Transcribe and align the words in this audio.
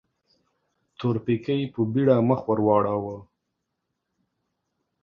تورپيکۍ 0.97 1.61
په 1.73 1.81
بيړه 1.91 2.15
مخ 2.29 2.39
ور 2.47 2.59
واړاوه. 2.65 3.17